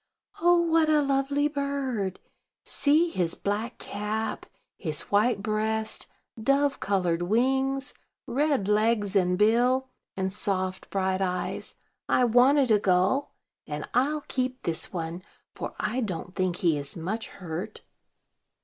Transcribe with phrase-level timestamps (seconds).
[0.39, 2.19] "Oh, what a lovely bird!
[2.63, 6.07] See his black cap, his white breast,
[6.41, 7.93] dove colored wings,
[8.25, 11.75] red legs and bill, and soft, bright eyes.
[12.09, 13.35] I wanted a gull;
[13.67, 15.21] and I'll keep this one,
[15.53, 17.81] for I don't think he is much hurt."